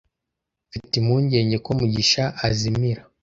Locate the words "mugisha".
1.79-2.23